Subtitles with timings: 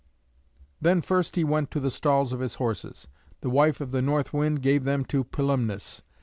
[0.81, 3.07] '"Then first he went to the stalls of his horses.
[3.41, 6.01] The wife of the North Wind gave them to Pilumnus.